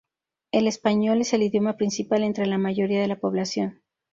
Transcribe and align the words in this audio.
El 0.51 0.65
español 0.67 1.21
es 1.21 1.31
el 1.33 1.43
idioma 1.43 1.77
principal 1.77 2.23
entre 2.23 2.47
la 2.47 2.57
mayoría 2.57 2.99
de 3.01 3.07
la 3.07 3.19
población. 3.19 3.83